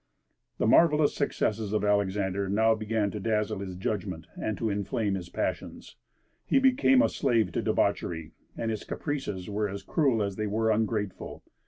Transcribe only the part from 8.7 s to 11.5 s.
his caprices were as cruel as they were ungrateful.